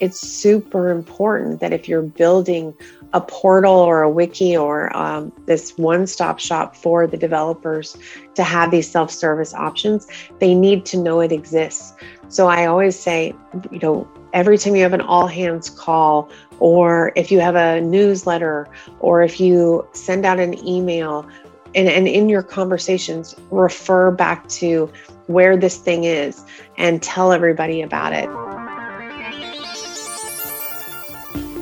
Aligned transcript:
it's 0.00 0.20
super 0.20 0.90
important 0.90 1.60
that 1.60 1.72
if 1.72 1.88
you're 1.88 2.02
building 2.02 2.74
a 3.12 3.20
portal 3.20 3.74
or 3.74 4.02
a 4.02 4.10
wiki 4.10 4.56
or 4.56 4.94
um, 4.96 5.32
this 5.46 5.76
one 5.78 6.06
stop 6.06 6.38
shop 6.38 6.76
for 6.76 7.06
the 7.06 7.16
developers 7.16 7.96
to 8.34 8.42
have 8.42 8.70
these 8.70 8.90
self 8.90 9.10
service 9.10 9.54
options, 9.54 10.06
they 10.38 10.54
need 10.54 10.84
to 10.86 10.96
know 10.96 11.20
it 11.20 11.32
exists. 11.32 11.94
So 12.28 12.48
I 12.48 12.66
always 12.66 12.98
say, 12.98 13.34
you 13.70 13.78
know, 13.78 14.08
every 14.32 14.58
time 14.58 14.76
you 14.76 14.82
have 14.82 14.92
an 14.92 15.00
all 15.00 15.26
hands 15.26 15.70
call, 15.70 16.30
or 16.58 17.12
if 17.16 17.30
you 17.30 17.40
have 17.40 17.54
a 17.54 17.80
newsletter, 17.80 18.68
or 19.00 19.22
if 19.22 19.40
you 19.40 19.86
send 19.92 20.26
out 20.26 20.38
an 20.38 20.66
email, 20.66 21.28
and, 21.74 21.88
and 21.88 22.08
in 22.08 22.28
your 22.28 22.42
conversations, 22.42 23.34
refer 23.50 24.10
back 24.10 24.48
to 24.48 24.90
where 25.26 25.56
this 25.56 25.78
thing 25.78 26.04
is 26.04 26.44
and 26.78 27.02
tell 27.02 27.32
everybody 27.32 27.82
about 27.82 28.12
it. 28.12 28.28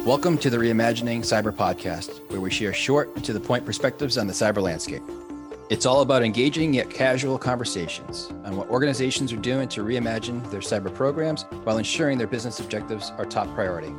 Welcome 0.04 0.36
to 0.38 0.50
the 0.50 0.58
Reimagining 0.58 1.20
Cyber 1.20 1.50
podcast, 1.50 2.30
where 2.30 2.38
we 2.38 2.50
share 2.50 2.74
short 2.74 3.24
to 3.24 3.32
the 3.32 3.40
point 3.40 3.64
perspectives 3.64 4.18
on 4.18 4.26
the 4.26 4.34
cyber 4.34 4.60
landscape. 4.60 5.02
It's 5.70 5.86
all 5.86 6.02
about 6.02 6.22
engaging 6.22 6.74
yet 6.74 6.90
casual 6.90 7.38
conversations 7.38 8.30
on 8.44 8.54
what 8.54 8.68
organizations 8.68 9.32
are 9.32 9.38
doing 9.38 9.66
to 9.68 9.80
reimagine 9.80 10.50
their 10.50 10.60
cyber 10.60 10.94
programs 10.94 11.44
while 11.62 11.78
ensuring 11.78 12.18
their 12.18 12.26
business 12.26 12.60
objectives 12.60 13.12
are 13.16 13.24
top 13.24 13.48
priority. 13.54 13.94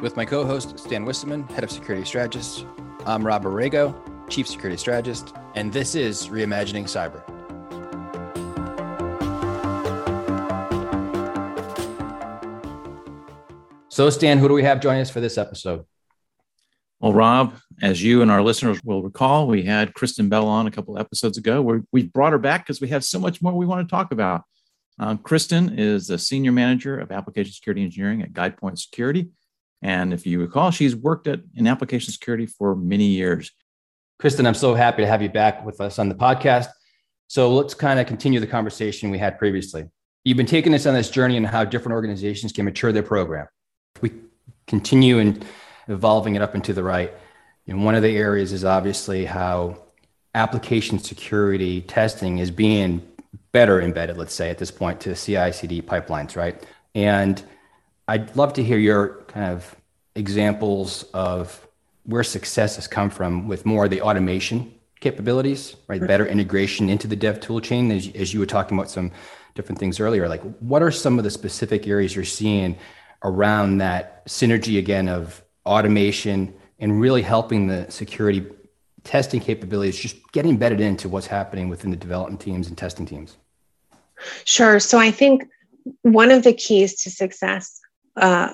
With 0.00 0.16
my 0.16 0.24
co 0.24 0.46
host, 0.46 0.78
Stan 0.78 1.04
Wisseman, 1.04 1.42
Head 1.48 1.64
of 1.64 1.70
Security 1.70 2.06
Strategist, 2.06 2.64
I'm 3.04 3.22
Rob 3.22 3.44
Aragao, 3.44 3.94
Chief 4.30 4.48
Security 4.48 4.78
Strategist, 4.78 5.34
and 5.54 5.70
this 5.70 5.94
is 5.94 6.28
Reimagining 6.28 6.84
Cyber. 6.84 7.22
So, 13.92 14.08
Stan, 14.08 14.38
who 14.38 14.48
do 14.48 14.54
we 14.54 14.62
have 14.62 14.80
joining 14.80 15.02
us 15.02 15.10
for 15.10 15.20
this 15.20 15.36
episode? 15.36 15.84
Well, 17.00 17.12
Rob, 17.12 17.56
as 17.82 18.02
you 18.02 18.22
and 18.22 18.30
our 18.30 18.42
listeners 18.42 18.82
will 18.82 19.02
recall, 19.02 19.46
we 19.46 19.64
had 19.64 19.92
Kristen 19.92 20.30
Bell 20.30 20.48
on 20.48 20.66
a 20.66 20.70
couple 20.70 20.98
episodes 20.98 21.36
ago. 21.36 21.60
Where 21.60 21.82
we 21.92 22.04
brought 22.04 22.32
her 22.32 22.38
back 22.38 22.64
because 22.64 22.80
we 22.80 22.88
have 22.88 23.04
so 23.04 23.18
much 23.18 23.42
more 23.42 23.52
we 23.52 23.66
want 23.66 23.86
to 23.86 23.90
talk 23.90 24.10
about. 24.10 24.44
Um, 24.98 25.18
Kristen 25.18 25.78
is 25.78 26.06
the 26.06 26.16
senior 26.16 26.52
manager 26.52 26.98
of 26.98 27.12
application 27.12 27.52
security 27.52 27.82
engineering 27.82 28.22
at 28.22 28.32
GuidePoint 28.32 28.78
Security, 28.78 29.28
and 29.82 30.14
if 30.14 30.26
you 30.26 30.40
recall, 30.40 30.70
she's 30.70 30.96
worked 30.96 31.26
at 31.26 31.40
in 31.54 31.66
application 31.66 32.14
security 32.14 32.46
for 32.46 32.74
many 32.74 33.08
years. 33.08 33.50
Kristen, 34.18 34.46
I'm 34.46 34.54
so 34.54 34.72
happy 34.72 35.02
to 35.02 35.06
have 35.06 35.20
you 35.20 35.28
back 35.28 35.66
with 35.66 35.82
us 35.82 35.98
on 35.98 36.08
the 36.08 36.14
podcast. 36.14 36.68
So 37.28 37.52
let's 37.52 37.74
kind 37.74 38.00
of 38.00 38.06
continue 38.06 38.40
the 38.40 38.46
conversation 38.46 39.10
we 39.10 39.18
had 39.18 39.38
previously. 39.38 39.84
You've 40.24 40.38
been 40.38 40.46
taking 40.46 40.72
us 40.72 40.86
on 40.86 40.94
this 40.94 41.10
journey 41.10 41.36
and 41.36 41.46
how 41.46 41.66
different 41.66 41.92
organizations 41.92 42.52
can 42.52 42.64
mature 42.64 42.90
their 42.90 43.02
program 43.02 43.48
we 44.00 44.12
continue 44.66 45.18
and 45.18 45.44
evolving 45.88 46.34
it 46.34 46.42
up 46.42 46.54
and 46.54 46.64
to 46.64 46.72
the 46.72 46.82
right. 46.82 47.12
And 47.66 47.84
one 47.84 47.94
of 47.94 48.02
the 48.02 48.16
areas 48.16 48.52
is 48.52 48.64
obviously 48.64 49.24
how 49.24 49.78
application 50.34 50.98
security 50.98 51.82
testing 51.82 52.38
is 52.38 52.50
being 52.50 53.06
better 53.52 53.80
embedded, 53.80 54.16
let's 54.16 54.34
say, 54.34 54.50
at 54.50 54.58
this 54.58 54.70
point 54.70 55.00
to 55.00 55.14
CI 55.14 55.52
CD 55.52 55.82
pipelines, 55.82 56.36
right? 56.36 56.64
And 56.94 57.42
I'd 58.08 58.34
love 58.36 58.54
to 58.54 58.64
hear 58.64 58.78
your 58.78 59.22
kind 59.28 59.52
of 59.52 59.76
examples 60.14 61.04
of 61.14 61.66
where 62.04 62.24
success 62.24 62.76
has 62.76 62.88
come 62.88 63.10
from 63.10 63.46
with 63.46 63.64
more 63.64 63.84
of 63.84 63.90
the 63.90 64.02
automation 64.02 64.74
capabilities, 65.00 65.76
right? 65.88 66.04
Better 66.04 66.26
integration 66.26 66.88
into 66.88 67.06
the 67.06 67.16
dev 67.16 67.40
tool 67.40 67.60
chain, 67.60 67.90
as, 67.90 68.08
as 68.14 68.32
you 68.32 68.40
were 68.40 68.46
talking 68.46 68.76
about 68.76 68.90
some 68.90 69.10
different 69.54 69.78
things 69.78 70.00
earlier. 70.00 70.28
Like, 70.28 70.42
what 70.60 70.82
are 70.82 70.90
some 70.90 71.18
of 71.18 71.24
the 71.24 71.30
specific 71.30 71.86
areas 71.86 72.14
you're 72.14 72.24
seeing 72.24 72.76
around 73.24 73.78
that 73.78 74.26
synergy 74.26 74.78
again 74.78 75.08
of 75.08 75.42
automation 75.66 76.54
and 76.78 77.00
really 77.00 77.22
helping 77.22 77.66
the 77.66 77.86
security 77.90 78.44
testing 79.04 79.40
capabilities 79.40 79.98
just 79.98 80.16
get 80.32 80.46
embedded 80.46 80.80
into 80.80 81.08
what's 81.08 81.26
happening 81.26 81.68
within 81.68 81.90
the 81.90 81.96
development 81.96 82.40
teams 82.40 82.68
and 82.68 82.78
testing 82.78 83.06
teams? 83.06 83.36
Sure. 84.44 84.78
So 84.80 84.98
I 84.98 85.10
think 85.10 85.44
one 86.02 86.30
of 86.30 86.44
the 86.44 86.52
keys 86.52 87.02
to 87.02 87.10
success, 87.10 87.80
uh, 88.16 88.52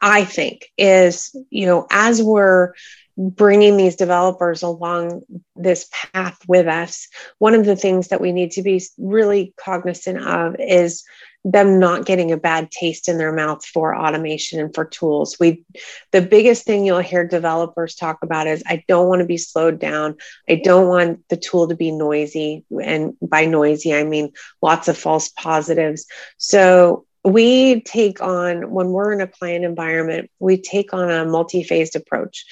I 0.00 0.24
think, 0.24 0.70
is 0.78 1.34
you 1.50 1.66
know 1.66 1.86
as 1.90 2.22
we're 2.22 2.74
bringing 3.16 3.76
these 3.76 3.96
developers 3.96 4.62
along 4.62 5.22
this 5.54 5.88
path 5.92 6.38
with 6.48 6.66
us, 6.66 7.08
one 7.38 7.54
of 7.54 7.64
the 7.64 7.76
things 7.76 8.08
that 8.08 8.20
we 8.20 8.32
need 8.32 8.50
to 8.52 8.62
be 8.62 8.82
really 8.98 9.54
cognizant 9.56 10.18
of 10.18 10.56
is 10.58 11.04
them 11.44 11.78
not 11.78 12.06
getting 12.06 12.32
a 12.32 12.38
bad 12.38 12.70
taste 12.70 13.08
in 13.08 13.18
their 13.18 13.32
mouth 13.32 13.64
for 13.64 13.94
automation 13.94 14.60
and 14.60 14.74
for 14.74 14.84
tools. 14.84 15.36
We 15.38 15.62
the 16.10 16.22
biggest 16.22 16.64
thing 16.64 16.86
you'll 16.86 17.00
hear 17.00 17.26
developers 17.26 17.94
talk 17.94 18.18
about 18.22 18.46
is 18.46 18.62
I 18.66 18.82
don't 18.88 19.08
want 19.08 19.20
to 19.20 19.26
be 19.26 19.36
slowed 19.36 19.78
down. 19.78 20.16
I 20.48 20.60
don't 20.64 20.88
want 20.88 21.28
the 21.28 21.36
tool 21.36 21.68
to 21.68 21.76
be 21.76 21.90
noisy 21.90 22.64
and 22.82 23.14
by 23.20 23.44
noisy 23.44 23.94
I 23.94 24.04
mean 24.04 24.32
lots 24.62 24.88
of 24.88 24.96
false 24.96 25.28
positives. 25.28 26.06
So 26.38 27.04
we 27.24 27.80
take 27.82 28.20
on 28.20 28.70
when 28.70 28.88
we're 28.88 29.12
in 29.12 29.20
a 29.20 29.26
client 29.26 29.64
environment, 29.64 30.30
we 30.38 30.58
take 30.58 30.92
on 30.92 31.10
a 31.10 31.24
multi-phased 31.24 31.96
approach. 31.96 32.44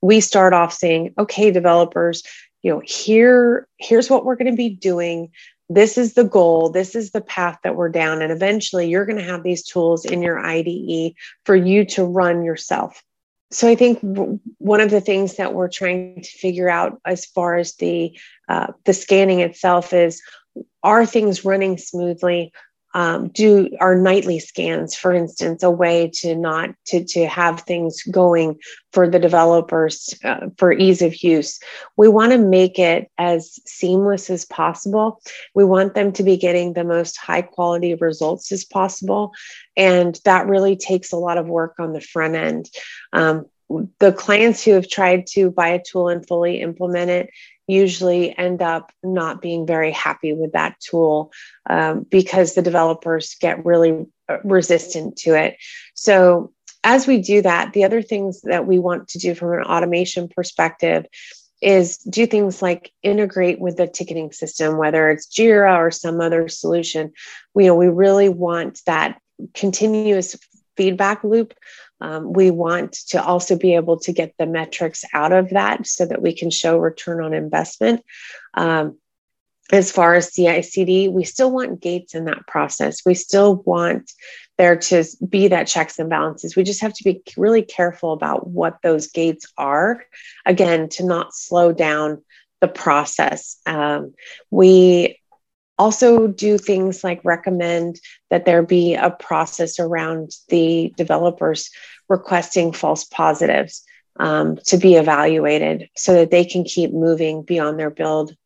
We 0.00 0.20
start 0.20 0.52
off 0.52 0.72
saying, 0.72 1.14
okay, 1.18 1.50
developers, 1.50 2.22
you 2.62 2.72
know, 2.72 2.80
here, 2.84 3.66
here's 3.78 4.08
what 4.08 4.24
we're 4.24 4.36
going 4.36 4.50
to 4.50 4.56
be 4.56 4.70
doing. 4.70 5.30
This 5.70 5.96
is 5.96 6.14
the 6.14 6.24
goal. 6.24 6.68
This 6.68 6.96
is 6.96 7.12
the 7.12 7.20
path 7.20 7.58
that 7.62 7.76
we're 7.76 7.88
down. 7.88 8.22
And 8.22 8.32
eventually 8.32 8.88
you're 8.88 9.06
going 9.06 9.18
to 9.18 9.24
have 9.24 9.44
these 9.44 9.62
tools 9.62 10.04
in 10.04 10.20
your 10.20 10.38
IDE 10.38 11.14
for 11.44 11.54
you 11.54 11.84
to 11.86 12.04
run 12.04 12.42
yourself. 12.42 13.02
So 13.52 13.68
I 13.68 13.76
think 13.76 14.00
one 14.58 14.80
of 14.80 14.90
the 14.90 15.00
things 15.00 15.36
that 15.36 15.54
we're 15.54 15.68
trying 15.68 16.22
to 16.22 16.28
figure 16.28 16.68
out 16.68 17.00
as 17.04 17.24
far 17.24 17.56
as 17.56 17.76
the 17.76 18.18
uh, 18.48 18.72
the 18.84 18.92
scanning 18.92 19.40
itself 19.40 19.92
is 19.92 20.20
are 20.82 21.06
things 21.06 21.44
running 21.44 21.78
smoothly 21.78 22.52
um, 22.92 23.28
do 23.28 23.70
our 23.80 23.94
nightly 23.94 24.38
scans, 24.40 24.96
for 24.96 25.12
instance, 25.12 25.62
a 25.62 25.70
way 25.70 26.10
to 26.14 26.34
not 26.34 26.70
to 26.86 27.04
to 27.04 27.26
have 27.26 27.60
things 27.60 28.02
going 28.02 28.58
for 28.92 29.08
the 29.08 29.18
developers 29.18 30.14
uh, 30.24 30.48
for 30.58 30.72
ease 30.72 31.00
of 31.00 31.22
use. 31.22 31.60
We 31.96 32.08
want 32.08 32.32
to 32.32 32.38
make 32.38 32.78
it 32.78 33.08
as 33.18 33.60
seamless 33.66 34.28
as 34.30 34.44
possible. 34.44 35.20
We 35.54 35.64
want 35.64 35.94
them 35.94 36.12
to 36.12 36.22
be 36.22 36.36
getting 36.36 36.72
the 36.72 36.84
most 36.84 37.16
high 37.16 37.42
quality 37.42 37.94
results 37.94 38.50
as 38.50 38.64
possible, 38.64 39.32
and 39.76 40.18
that 40.24 40.48
really 40.48 40.76
takes 40.76 41.12
a 41.12 41.16
lot 41.16 41.38
of 41.38 41.46
work 41.46 41.76
on 41.78 41.92
the 41.92 42.00
front 42.00 42.34
end. 42.34 42.68
Um, 43.12 43.46
the 44.00 44.12
clients 44.12 44.64
who 44.64 44.72
have 44.72 44.88
tried 44.88 45.28
to 45.28 45.50
buy 45.50 45.68
a 45.68 45.82
tool 45.82 46.08
and 46.08 46.26
fully 46.26 46.60
implement 46.60 47.10
it 47.10 47.30
usually 47.70 48.36
end 48.36 48.62
up 48.62 48.92
not 49.02 49.40
being 49.40 49.66
very 49.66 49.92
happy 49.92 50.32
with 50.32 50.52
that 50.52 50.78
tool 50.80 51.32
um, 51.68 52.06
because 52.10 52.54
the 52.54 52.62
developers 52.62 53.36
get 53.40 53.64
really 53.64 54.06
uh, 54.28 54.38
resistant 54.44 55.16
to 55.18 55.34
it. 55.34 55.56
So, 55.94 56.52
as 56.82 57.06
we 57.06 57.20
do 57.20 57.42
that, 57.42 57.74
the 57.74 57.84
other 57.84 58.00
things 58.00 58.40
that 58.42 58.66
we 58.66 58.78
want 58.78 59.08
to 59.08 59.18
do 59.18 59.34
from 59.34 59.52
an 59.52 59.64
automation 59.64 60.28
perspective 60.28 61.04
is 61.60 61.98
do 61.98 62.26
things 62.26 62.62
like 62.62 62.90
integrate 63.02 63.60
with 63.60 63.76
the 63.76 63.86
ticketing 63.86 64.32
system, 64.32 64.78
whether 64.78 65.10
it's 65.10 65.26
Jira 65.26 65.76
or 65.76 65.90
some 65.90 66.20
other 66.20 66.48
solution. 66.48 67.12
We, 67.54 67.64
you 67.64 67.70
know, 67.70 67.74
we 67.74 67.88
really 67.88 68.30
want 68.30 68.80
that 68.86 69.20
continuous 69.54 70.36
feedback 70.76 71.22
loop 71.22 71.52
um, 72.00 72.32
we 72.32 72.50
want 72.50 72.92
to 73.08 73.22
also 73.22 73.56
be 73.56 73.74
able 73.74 73.98
to 74.00 74.12
get 74.12 74.34
the 74.38 74.46
metrics 74.46 75.04
out 75.12 75.32
of 75.32 75.50
that 75.50 75.86
so 75.86 76.06
that 76.06 76.22
we 76.22 76.34
can 76.34 76.50
show 76.50 76.78
return 76.78 77.22
on 77.22 77.34
investment. 77.34 78.02
Um, 78.54 78.98
as 79.72 79.92
far 79.92 80.14
as 80.14 80.32
CI/CD, 80.32 81.08
we 81.08 81.24
still 81.24 81.52
want 81.52 81.80
gates 81.80 82.14
in 82.14 82.24
that 82.24 82.46
process. 82.46 83.02
We 83.06 83.14
still 83.14 83.56
want 83.56 84.12
there 84.58 84.76
to 84.76 85.04
be 85.26 85.48
that 85.48 85.68
checks 85.68 85.98
and 85.98 86.10
balances. 86.10 86.56
We 86.56 86.64
just 86.64 86.80
have 86.82 86.92
to 86.94 87.04
be 87.04 87.22
really 87.36 87.62
careful 87.62 88.12
about 88.12 88.48
what 88.48 88.78
those 88.82 89.06
gates 89.06 89.46
are. 89.56 90.04
Again, 90.44 90.88
to 90.90 91.06
not 91.06 91.34
slow 91.34 91.72
down 91.72 92.22
the 92.60 92.68
process. 92.68 93.56
Um, 93.64 94.14
we 94.50 95.19
also 95.80 96.26
do 96.26 96.58
things 96.58 97.02
like 97.02 97.24
recommend 97.24 97.98
that 98.28 98.44
there 98.44 98.62
be 98.62 98.94
a 98.94 99.08
process 99.08 99.80
around 99.80 100.30
the 100.50 100.92
developers 100.94 101.70
requesting 102.06 102.70
false 102.72 103.04
positives 103.04 103.82
um, 104.18 104.58
to 104.66 104.76
be 104.76 104.96
evaluated 104.96 105.88
so 105.96 106.12
that 106.12 106.30
they 106.30 106.44
can 106.44 106.64
keep 106.64 106.92
moving 106.92 107.42
beyond 107.42 107.78
their 107.78 107.88
build 107.88 108.36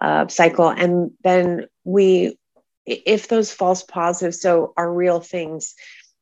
uh, 0.00 0.28
cycle. 0.28 0.68
And 0.68 1.10
then 1.24 1.66
we 1.82 2.38
if 2.86 3.26
those 3.26 3.50
false 3.50 3.82
positives 3.82 4.40
so 4.40 4.72
are 4.76 4.92
real 4.92 5.18
things 5.18 5.74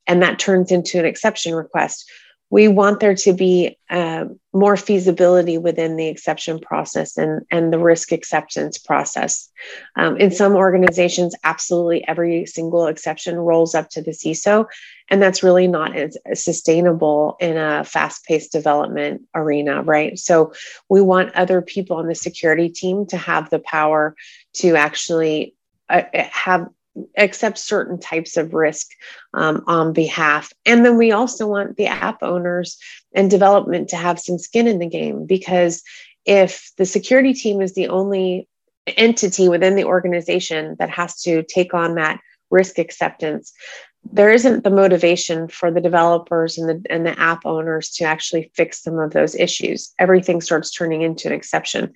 and 0.07 0.23
that 0.23 0.39
turns 0.39 0.73
into 0.73 0.99
an 0.99 1.05
exception 1.05 1.55
request 1.55 2.11
we 2.55 2.69
want 2.69 3.01
there 3.01 3.17
to 3.17 3.33
be 3.33 3.77
uh, 3.91 4.27
more 4.53 4.77
feasibility 4.77 5.59
within 5.59 5.97
the 5.97 6.07
exception 6.07 6.61
process 6.61 7.19
and, 7.19 7.45
and 7.51 7.73
the 7.73 7.81
risk 7.81 8.13
acceptance 8.13 8.79
process. 8.79 9.51
Um, 9.97 10.17
in 10.19 10.31
some 10.31 10.55
organizations, 10.55 11.35
absolutely 11.43 12.07
every 12.07 12.47
single 12.47 12.87
exception 12.87 13.35
rolls 13.35 13.75
up 13.75 13.89
to 13.91 14.03
the 14.03 14.13
CISO, 14.13 14.67
and 15.11 15.21
that's 15.21 15.43
really 15.43 15.67
not 15.67 15.97
as, 15.97 16.17
sustainable 16.35 17.37
in 17.41 17.57
a 17.57 17.83
fast 17.83 18.25
paced 18.25 18.53
development 18.53 19.23
arena, 19.35 19.83
right? 19.83 20.17
So 20.17 20.53
we 20.89 21.01
want 21.01 21.35
other 21.35 21.61
people 21.61 21.97
on 21.97 22.07
the 22.07 22.15
security 22.15 22.69
team 22.69 23.05
to 23.07 23.17
have 23.17 23.51
the 23.51 23.59
power 23.59 24.15
to 24.59 24.77
actually 24.77 25.57
uh, 25.89 26.03
have 26.13 26.69
accept 27.17 27.59
certain 27.59 27.99
types 27.99 28.37
of 28.37 28.55
risk 28.55 28.89
um, 29.35 29.65
on 29.67 29.93
behalf. 29.93 30.53
And 30.65 30.85
then 30.85 30.97
we 30.97 31.13
also 31.13 31.47
want 31.47 31.77
the 31.77 31.87
app 31.87 32.23
owners 32.23 32.79
and 33.15 33.31
development 33.31 33.89
to 33.89 33.97
have 33.97 34.21
some 34.21 34.39
skin 34.39 34.67
in 34.67 34.79
the 34.79 34.89
game 34.89 35.27
because 35.27 35.83
if 36.25 36.71
the 36.79 36.87
security 36.87 37.35
team 37.35 37.61
is 37.61 37.75
the 37.75 37.89
only 37.89 38.49
entity 38.87 39.49
within 39.49 39.77
the 39.77 39.85
organization 39.85 40.77
that 40.79 40.91
has 40.91 41.21
to 41.23 41.43
take 41.43 41.75
on 41.75 41.97
that 41.97 42.21
risk 42.51 42.79
acceptance, 42.79 43.53
there 44.13 44.31
isn't 44.31 44.65
the 44.65 44.71
motivation 44.71 45.49
for 45.49 45.71
the 45.71 45.81
developers 45.81 46.59
and 46.59 46.69
the, 46.69 46.93
and 46.93 47.07
the 47.07 47.19
app 47.19 47.47
owners 47.47 47.91
to 47.91 48.05
actually 48.05 48.53
fix 48.55 48.83
some 48.83 48.99
of 48.99 49.13
those 49.13 49.35
issues. 49.35 49.93
Everything 49.99 50.41
starts 50.41 50.71
turning 50.71 51.03
into 51.03 51.27
an 51.27 51.35
exception. 51.35 51.93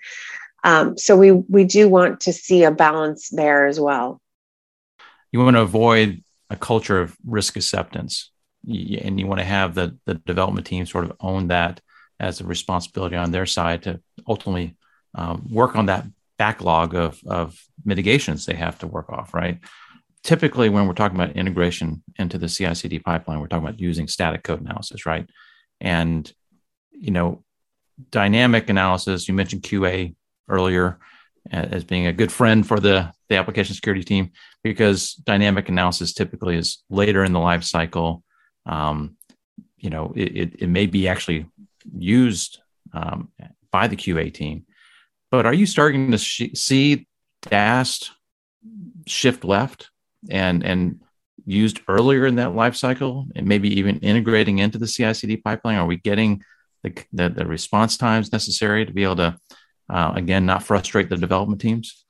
Um, 0.65 0.99
so 0.99 1.17
we 1.17 1.31
we 1.33 1.65
do 1.65 1.89
want 1.89 2.21
to 2.21 2.33
see 2.33 2.65
a 2.65 2.73
balance 2.73 3.29
there 3.29 3.67
as 3.67 3.79
well 3.79 4.21
you 5.33 5.41
want 5.41 5.57
to 5.57 5.63
avoid 5.63 6.23
a 6.51 6.57
culture 6.57 7.01
of 7.01 7.17
risk 7.27 7.57
acceptance. 7.57 8.31
And 8.67 9.21
you 9.21 9.27
want 9.27 9.41
to 9.41 9.45
have 9.47 9.75
the, 9.75 9.97
the 10.05 10.15
development 10.15 10.67
team 10.67 10.85
sort 10.85 11.05
of 11.05 11.13
own 11.21 11.49
that 11.49 11.81
as 12.21 12.41
a 12.41 12.45
responsibility 12.45 13.17
on 13.17 13.31
their 13.31 13.47
side 13.47 13.85
to 13.85 14.01
ultimately 14.27 14.77
um, 15.15 15.47
work 15.51 15.77
on 15.77 15.87
that 15.87 16.05
backlog 16.39 16.95
of, 16.95 17.21
of 17.27 17.61
mitigations 17.85 18.47
they 18.47 18.55
have 18.55 18.79
to 18.79 18.87
work 18.87 19.11
off 19.11 19.35
right? 19.35 19.59
Typically 20.23 20.69
when 20.69 20.87
we're 20.87 20.95
talking 20.95 21.17
about 21.17 21.37
integration 21.37 22.03
into 22.19 22.39
the 22.39 22.49
ci/cd 22.49 23.03
pipeline 23.05 23.41
we're 23.41 23.47
talking 23.47 23.67
about 23.67 23.81
using 23.81 24.09
static 24.09 24.43
code 24.43 24.61
analysis 24.61 25.07
right? 25.07 25.29
And 25.81 26.31
you 26.91 27.13
know 27.13 27.45
dynamic 28.11 28.69
analysis 28.69 29.29
you 29.29 29.35
mentioned 29.35 29.63
qa 29.63 30.15
earlier 30.49 30.99
as 31.51 31.85
being 31.85 32.07
a 32.07 32.13
good 32.13 32.33
friend 32.33 32.67
for 32.67 32.81
the, 32.81 33.13
the 33.29 33.37
application 33.37 33.75
security 33.75 34.03
team 34.03 34.31
because 34.63 35.15
dynamic 35.15 35.69
analysis 35.69 36.13
typically 36.13 36.57
is 36.57 36.83
later 36.91 37.25
in 37.25 37.33
the 37.33 37.39
life 37.39 37.65
cycle. 37.65 38.23
Um, 38.67 39.17
you 39.77 39.91
know, 39.91 40.13
it, 40.17 40.37
it, 40.37 40.55
it, 40.63 40.69
may 40.69 40.87
be 40.87 41.09
actually 41.09 41.47
used 41.97 42.59
um, 42.93 43.31
by 43.71 43.87
the 43.87 43.97
QA 43.97 44.33
team. 44.33 44.65
But 45.31 45.47
are 45.47 45.55
you 45.55 45.67
starting 45.67 46.11
to 46.11 46.19
sh- 46.19 46.51
see 46.55 47.07
DAST 47.43 48.11
shift 49.07 49.45
left 49.45 49.91
and 50.29 50.65
and 50.65 51.01
used 51.47 51.81
earlier 51.89 52.27
in 52.27 52.37
that 52.37 52.55
life 52.55 52.77
cycle 52.77 53.27
and 53.35 53.47
maybe 53.47 53.79
even 53.79 54.01
integrating 54.01 54.59
into 54.59 54.79
the 54.79 54.87
CI/CD 54.87 55.39
pipeline? 55.39 55.77
Are 55.77 55.87
we 55.87 55.97
getting 55.97 56.43
the, 56.83 56.95
the, 57.13 57.29
the 57.29 57.47
response 57.47 57.97
times 57.97 58.33
necessary 58.33 58.85
to 58.85 58.93
be 58.93 59.05
able 59.05 59.17
to 59.17 59.39
uh, 59.91 60.13
again, 60.15 60.47
not 60.47 60.63
frustrate 60.63 61.09
the 61.09 61.17
development 61.17 61.61
teams? 61.61 62.05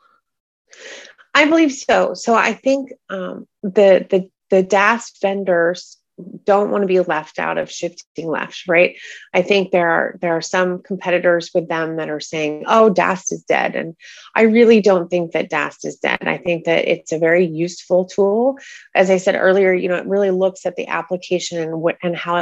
I 1.38 1.44
believe 1.44 1.72
so. 1.72 2.14
So 2.14 2.34
I 2.34 2.52
think 2.52 2.92
um, 3.08 3.46
the 3.62 4.04
the 4.10 4.28
the 4.50 4.64
DAST 4.64 5.22
vendors 5.22 5.96
don't 6.44 6.70
want 6.70 6.82
to 6.82 6.88
be 6.88 6.98
left 6.98 7.38
out 7.38 7.58
of 7.58 7.70
shifting 7.70 8.26
left, 8.26 8.64
right? 8.66 8.96
I 9.32 9.42
think 9.42 9.70
there 9.70 9.88
are 9.88 10.18
there 10.20 10.36
are 10.36 10.42
some 10.42 10.82
competitors 10.82 11.52
with 11.54 11.68
them 11.68 11.94
that 11.96 12.10
are 12.10 12.18
saying, 12.18 12.64
"Oh, 12.66 12.90
DAST 12.90 13.32
is 13.32 13.44
dead," 13.44 13.76
and 13.76 13.94
I 14.34 14.42
really 14.42 14.80
don't 14.80 15.08
think 15.08 15.30
that 15.30 15.48
DAST 15.48 15.84
is 15.84 15.96
dead. 15.98 16.18
I 16.22 16.38
think 16.38 16.64
that 16.64 16.88
it's 16.88 17.12
a 17.12 17.20
very 17.20 17.46
useful 17.46 18.06
tool. 18.06 18.58
As 18.96 19.08
I 19.08 19.18
said 19.18 19.36
earlier, 19.36 19.72
you 19.72 19.88
know, 19.88 19.94
it 19.94 20.06
really 20.06 20.32
looks 20.32 20.66
at 20.66 20.74
the 20.74 20.88
application 20.88 21.60
and 21.60 21.80
what 21.80 21.98
and 22.02 22.16
how 22.16 22.36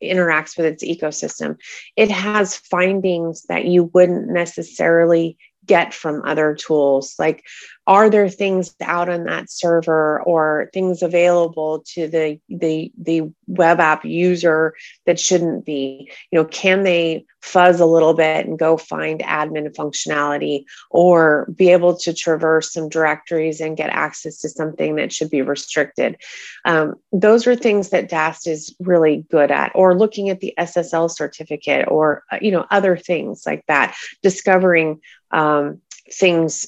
it 0.00 0.14
interacts 0.14 0.58
with 0.58 0.66
its 0.66 0.84
ecosystem. 0.84 1.56
It 1.96 2.10
has 2.10 2.58
findings 2.58 3.44
that 3.44 3.64
you 3.64 3.84
wouldn't 3.94 4.28
necessarily 4.28 5.38
get 5.66 5.94
from 5.94 6.22
other 6.24 6.54
tools? 6.54 7.14
Like 7.18 7.44
are 7.86 8.10
there 8.10 8.28
things 8.28 8.74
out 8.80 9.08
on 9.08 9.24
that 9.24 9.50
server 9.50 10.22
or 10.22 10.70
things 10.72 11.02
available 11.02 11.82
to 11.94 12.06
the 12.06 12.38
the 12.48 12.92
the 12.96 13.32
web 13.48 13.80
app 13.80 14.04
user 14.04 14.74
that 15.04 15.18
shouldn't 15.18 15.64
be? 15.64 16.10
You 16.30 16.38
know 16.38 16.44
can 16.44 16.84
they 16.84 17.26
fuzz 17.40 17.80
a 17.80 17.86
little 17.86 18.14
bit 18.14 18.46
and 18.46 18.56
go 18.56 18.76
find 18.76 19.18
admin 19.20 19.74
functionality 19.74 20.64
or 20.90 21.48
be 21.56 21.70
able 21.70 21.96
to 21.96 22.14
traverse 22.14 22.72
some 22.72 22.88
directories 22.88 23.60
and 23.60 23.76
get 23.76 23.90
access 23.90 24.38
to 24.38 24.48
something 24.48 24.94
that 24.94 25.12
should 25.12 25.28
be 25.30 25.42
restricted? 25.42 26.16
Um, 26.64 26.94
those 27.12 27.48
are 27.48 27.56
things 27.56 27.88
that 27.90 28.08
dast 28.08 28.46
is 28.46 28.76
really 28.78 29.26
good 29.28 29.50
at 29.50 29.72
or 29.74 29.98
looking 29.98 30.28
at 30.30 30.38
the 30.40 30.54
ssl 30.58 31.10
certificate 31.10 31.88
or 31.88 32.22
uh, 32.30 32.38
you 32.40 32.52
know 32.52 32.64
other 32.70 32.96
things 32.96 33.42
like 33.44 33.64
that 33.66 33.96
discovering 34.22 35.00
um, 35.32 35.80
things 36.10 36.66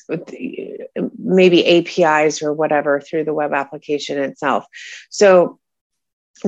maybe 1.19 1.67
apis 1.67 2.43
or 2.43 2.53
whatever 2.53 3.01
through 3.01 3.25
the 3.25 3.35
web 3.35 3.53
application 3.53 4.19
itself 4.19 4.65
so 5.11 5.59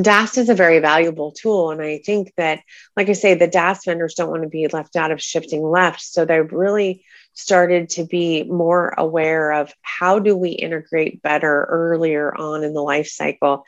DAST 0.00 0.38
is 0.38 0.48
a 0.48 0.54
very 0.54 0.80
valuable 0.80 1.32
tool. 1.32 1.70
And 1.70 1.80
I 1.80 1.98
think 1.98 2.32
that, 2.36 2.60
like 2.96 3.08
I 3.08 3.12
say, 3.12 3.34
the 3.34 3.46
DAST 3.46 3.86
vendors 3.86 4.14
don't 4.14 4.30
want 4.30 4.42
to 4.42 4.48
be 4.48 4.66
left 4.66 4.96
out 4.96 5.10
of 5.10 5.22
shifting 5.22 5.62
left. 5.62 6.02
So 6.02 6.24
they've 6.24 6.52
really 6.52 7.04
started 7.34 7.90
to 7.90 8.04
be 8.04 8.42
more 8.44 8.94
aware 8.98 9.52
of 9.52 9.72
how 9.82 10.18
do 10.18 10.36
we 10.36 10.50
integrate 10.50 11.22
better 11.22 11.64
earlier 11.64 12.34
on 12.34 12.64
in 12.64 12.74
the 12.74 12.82
life 12.82 13.08
cycle. 13.08 13.64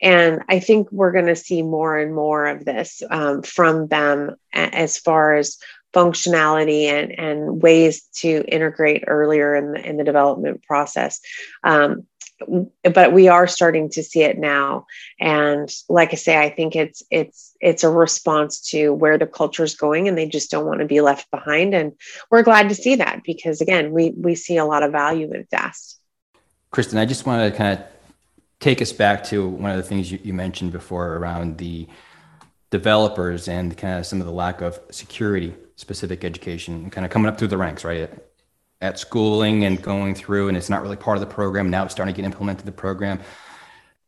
And 0.00 0.42
I 0.48 0.60
think 0.60 0.90
we're 0.90 1.12
going 1.12 1.26
to 1.26 1.36
see 1.36 1.62
more 1.62 1.96
and 1.96 2.14
more 2.14 2.46
of 2.46 2.64
this 2.64 3.02
um, 3.08 3.42
from 3.42 3.86
them 3.86 4.36
as 4.52 4.98
far 4.98 5.34
as 5.36 5.58
functionality 5.92 6.84
and, 6.84 7.18
and 7.18 7.62
ways 7.62 8.02
to 8.14 8.44
integrate 8.48 9.04
earlier 9.06 9.54
in 9.54 9.72
the, 9.72 9.88
in 9.88 9.96
the 9.96 10.04
development 10.04 10.62
process. 10.64 11.20
Um, 11.62 12.06
but 12.94 13.12
we 13.12 13.28
are 13.28 13.46
starting 13.46 13.88
to 13.90 14.02
see 14.02 14.22
it 14.22 14.38
now 14.38 14.86
and 15.20 15.72
like 15.88 16.12
i 16.12 16.16
say 16.16 16.36
i 16.36 16.50
think 16.50 16.74
it's 16.74 17.02
it's 17.10 17.54
it's 17.60 17.84
a 17.84 17.90
response 17.90 18.60
to 18.60 18.92
where 18.92 19.18
the 19.18 19.26
culture 19.26 19.64
is 19.64 19.74
going 19.74 20.08
and 20.08 20.16
they 20.16 20.26
just 20.26 20.50
don't 20.50 20.66
want 20.66 20.80
to 20.80 20.86
be 20.86 21.00
left 21.00 21.30
behind 21.30 21.74
and 21.74 21.92
we're 22.30 22.42
glad 22.42 22.68
to 22.68 22.74
see 22.74 22.96
that 22.96 23.22
because 23.24 23.60
again 23.60 23.92
we 23.92 24.10
we 24.10 24.34
see 24.34 24.56
a 24.56 24.64
lot 24.64 24.82
of 24.82 24.92
value 24.92 25.28
with 25.28 25.48
DAST. 25.50 26.00
kristen 26.70 26.98
i 26.98 27.04
just 27.04 27.26
want 27.26 27.52
to 27.52 27.56
kind 27.56 27.78
of 27.78 27.84
take 28.60 28.80
us 28.80 28.92
back 28.92 29.24
to 29.24 29.48
one 29.48 29.70
of 29.70 29.76
the 29.76 29.82
things 29.82 30.10
you, 30.10 30.18
you 30.22 30.32
mentioned 30.32 30.72
before 30.72 31.16
around 31.16 31.58
the 31.58 31.86
developers 32.72 33.48
and 33.48 33.76
kind 33.76 33.98
of 33.98 34.06
some 34.06 34.18
of 34.18 34.26
the 34.26 34.32
lack 34.32 34.62
of 34.62 34.80
security 34.90 35.54
specific 35.76 36.24
education 36.24 36.90
kind 36.90 37.04
of 37.04 37.10
coming 37.10 37.28
up 37.28 37.38
through 37.38 37.48
the 37.48 37.56
ranks, 37.56 37.84
right? 37.84 38.10
At, 38.80 38.98
schooling 38.98 39.64
and 39.64 39.80
going 39.80 40.16
through, 40.16 40.48
and 40.48 40.56
it's 40.56 40.68
not 40.68 40.82
really 40.82 40.96
part 40.96 41.16
of 41.16 41.20
the 41.20 41.32
program. 41.32 41.70
Now 41.70 41.84
it's 41.84 41.92
starting 41.92 42.12
to 42.12 42.20
get 42.20 42.26
implemented 42.26 42.66
the 42.66 42.72
program, 42.72 43.20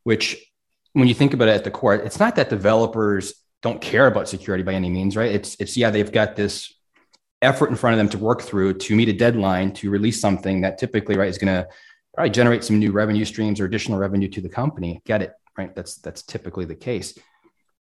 which 0.02 0.50
when 0.94 1.06
you 1.06 1.14
think 1.14 1.32
about 1.32 1.46
it 1.46 1.52
at 1.52 1.62
the 1.62 1.70
core, 1.70 1.94
it's 1.94 2.18
not 2.18 2.34
that 2.34 2.50
developers 2.50 3.34
don't 3.62 3.80
care 3.80 4.08
about 4.08 4.28
security 4.28 4.64
by 4.64 4.74
any 4.74 4.90
means, 4.90 5.16
right? 5.16 5.30
It's 5.30 5.56
it's 5.60 5.76
yeah, 5.76 5.90
they've 5.90 6.10
got 6.10 6.34
this 6.34 6.74
effort 7.40 7.70
in 7.70 7.76
front 7.76 7.94
of 7.94 7.98
them 7.98 8.08
to 8.08 8.18
work 8.18 8.42
through 8.42 8.74
to 8.74 8.96
meet 8.96 9.08
a 9.08 9.12
deadline 9.12 9.72
to 9.74 9.90
release 9.90 10.20
something 10.20 10.62
that 10.62 10.78
typically 10.78 11.16
right 11.16 11.28
is 11.28 11.38
going 11.38 11.54
to 11.54 11.68
probably 12.14 12.30
generate 12.30 12.64
some 12.64 12.80
new 12.80 12.90
revenue 12.90 13.24
streams 13.24 13.60
or 13.60 13.66
additional 13.66 13.98
revenue 13.98 14.28
to 14.28 14.40
the 14.40 14.48
company. 14.48 15.00
Get 15.04 15.22
it 15.22 15.34
right? 15.56 15.74
That's 15.74 15.96
that's 15.96 16.22
typically 16.22 16.64
the 16.64 16.74
case 16.74 17.16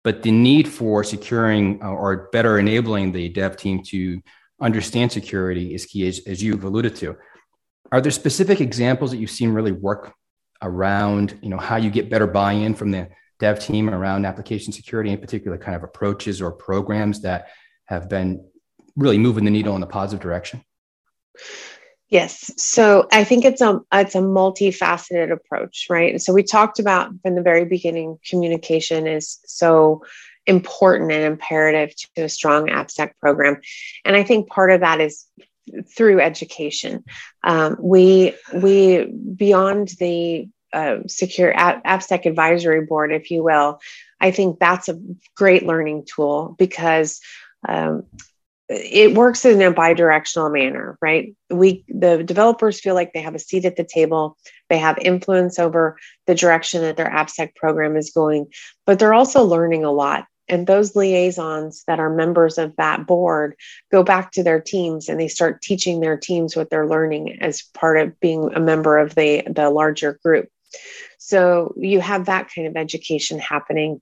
but 0.07 0.23
the 0.23 0.31
need 0.31 0.69
for 0.69 1.03
securing 1.03 1.83
uh, 1.83 1.89
or 1.89 2.29
better 2.31 2.59
enabling 2.59 3.11
the 3.11 3.27
dev 3.27 3.57
team 3.57 3.83
to 3.83 4.21
understand 4.61 5.11
security 5.11 5.75
is 5.75 5.85
key, 5.85 6.07
as, 6.07 6.21
as 6.25 6.41
you've 6.41 6.63
alluded 6.63 6.95
to. 6.95 7.17
Are 7.91 7.99
there 7.99 8.09
specific 8.09 8.61
examples 8.61 9.11
that 9.11 9.17
you've 9.17 9.29
seen 9.29 9.49
really 9.49 9.73
work 9.73 10.13
around, 10.61 11.37
you 11.41 11.49
know, 11.49 11.57
how 11.57 11.75
you 11.75 11.89
get 11.89 12.09
better 12.09 12.25
buy-in 12.25 12.73
from 12.73 12.89
the 12.91 13.09
dev 13.39 13.59
team 13.59 13.89
around 13.89 14.25
application 14.25 14.71
security, 14.71 15.09
in 15.09 15.19
particular 15.19 15.57
kind 15.57 15.75
of 15.75 15.83
approaches 15.83 16.41
or 16.41 16.53
programs 16.53 17.19
that 17.23 17.49
have 17.87 18.07
been 18.07 18.49
really 18.95 19.17
moving 19.17 19.43
the 19.43 19.51
needle 19.51 19.75
in 19.75 19.83
a 19.83 19.87
positive 19.87 20.21
direction? 20.21 20.63
Yes. 22.09 22.53
So 22.57 23.07
I 23.11 23.25
think 23.25 23.43
it's 23.43 23.61
a 23.61 23.81
it's 23.91 24.15
a 24.15 24.19
multifaceted 24.19 25.31
approach, 25.31 25.87
right? 25.89 26.11
And 26.11 26.21
So 26.21 26.33
we 26.33 26.43
talked 26.43 26.79
about 26.79 27.11
from 27.21 27.35
the 27.35 27.41
very 27.41 27.65
beginning, 27.65 28.17
communication 28.27 29.07
is 29.07 29.39
so 29.45 30.03
important 30.45 31.11
and 31.11 31.25
imperative 31.25 31.93
to 32.15 32.23
a 32.23 32.29
strong 32.29 32.67
AppSec 32.67 33.11
program, 33.19 33.59
and 34.05 34.15
I 34.15 34.23
think 34.23 34.47
part 34.47 34.71
of 34.71 34.79
that 34.81 35.01
is 35.01 35.25
through 35.97 36.21
education. 36.21 37.03
Um, 37.43 37.75
we 37.79 38.35
we 38.53 39.05
beyond 39.05 39.89
the 39.99 40.47
uh, 40.71 40.99
secure 41.07 41.53
AppSec 41.53 42.25
advisory 42.25 42.85
board, 42.85 43.11
if 43.11 43.31
you 43.31 43.43
will, 43.43 43.79
I 44.21 44.31
think 44.31 44.59
that's 44.59 44.87
a 44.89 44.99
great 45.35 45.65
learning 45.65 46.05
tool 46.13 46.55
because 46.57 47.19
um, 47.67 48.03
it 48.69 49.15
works 49.15 49.45
in 49.45 49.61
a 49.61 49.71
bi-directional 49.71 50.49
manner 50.49 50.97
right? 51.01 51.33
We 51.49 51.85
the 51.87 52.23
developers 52.23 52.79
feel 52.79 52.95
like 52.95 53.13
they 53.13 53.21
have 53.21 53.35
a 53.35 53.39
seat 53.39 53.65
at 53.65 53.75
the 53.75 53.83
table. 53.83 54.37
They 54.69 54.77
have 54.77 54.97
influence 54.99 55.59
over 55.59 55.97
the 56.25 56.35
direction 56.35 56.81
that 56.81 56.97
their 56.97 57.09
AppSec 57.09 57.55
program 57.55 57.95
is 57.95 58.11
going 58.11 58.47
but 58.85 58.99
they're 58.99 59.13
also 59.13 59.43
learning 59.43 59.83
a 59.83 59.91
lot. 59.91 60.25
And 60.49 60.65
those 60.65 60.95
liaisons 60.95 61.83
that 61.87 61.99
are 61.99 62.13
members 62.13 62.57
of 62.57 62.73
that 62.77 63.05
board 63.05 63.55
go 63.91 64.01
back 64.01 64.31
to 64.31 64.43
their 64.43 64.61
teams 64.61 65.09
and 65.09 65.19
they 65.19 65.27
start 65.27 65.61
teaching 65.61 65.99
their 65.99 66.17
teams 66.17 66.55
what 66.55 66.69
they're 66.69 66.87
learning 66.87 67.41
as 67.41 67.63
part 67.73 67.97
of 67.97 68.17
being 68.19 68.53
a 68.53 68.59
member 68.59 68.97
of 68.97 69.15
the 69.15 69.43
the 69.47 69.69
larger 69.69 70.19
group. 70.23 70.49
So 71.19 71.73
you 71.77 71.99
have 71.99 72.25
that 72.25 72.49
kind 72.53 72.67
of 72.67 72.77
education 72.77 73.39
happening 73.39 74.01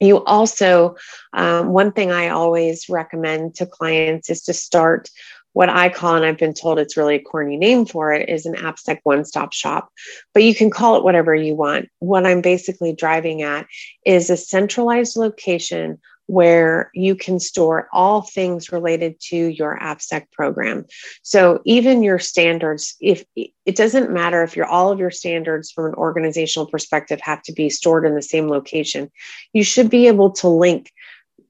you 0.00 0.24
also, 0.24 0.96
um, 1.32 1.68
one 1.68 1.92
thing 1.92 2.10
I 2.10 2.30
always 2.30 2.88
recommend 2.88 3.54
to 3.56 3.66
clients 3.66 4.30
is 4.30 4.42
to 4.44 4.52
start 4.52 5.10
what 5.52 5.68
I 5.68 5.88
call, 5.88 6.14
and 6.14 6.24
I've 6.24 6.38
been 6.38 6.54
told 6.54 6.78
it's 6.78 6.96
really 6.96 7.16
a 7.16 7.22
corny 7.22 7.56
name 7.56 7.84
for 7.84 8.12
it, 8.12 8.28
is 8.28 8.46
an 8.46 8.54
AppSec 8.54 9.00
one 9.02 9.24
stop 9.24 9.52
shop. 9.52 9.90
But 10.32 10.44
you 10.44 10.54
can 10.54 10.70
call 10.70 10.96
it 10.96 11.04
whatever 11.04 11.34
you 11.34 11.54
want. 11.54 11.88
What 11.98 12.24
I'm 12.24 12.40
basically 12.40 12.94
driving 12.94 13.42
at 13.42 13.66
is 14.06 14.30
a 14.30 14.36
centralized 14.36 15.16
location 15.16 15.98
where 16.30 16.92
you 16.94 17.16
can 17.16 17.40
store 17.40 17.88
all 17.92 18.22
things 18.22 18.70
related 18.70 19.18
to 19.18 19.36
your 19.36 19.76
AppSec 19.80 20.30
program. 20.30 20.84
So 21.22 21.60
even 21.64 22.04
your 22.04 22.20
standards, 22.20 22.94
if 23.00 23.24
it 23.34 23.74
doesn't 23.74 24.12
matter 24.12 24.44
if 24.44 24.54
you're 24.54 24.64
all 24.64 24.92
of 24.92 25.00
your 25.00 25.10
standards 25.10 25.72
from 25.72 25.86
an 25.86 25.94
organizational 25.94 26.66
perspective 26.66 27.20
have 27.20 27.42
to 27.42 27.52
be 27.52 27.68
stored 27.68 28.06
in 28.06 28.14
the 28.14 28.22
same 28.22 28.48
location, 28.48 29.10
you 29.52 29.64
should 29.64 29.90
be 29.90 30.06
able 30.06 30.30
to 30.34 30.46
link 30.46 30.92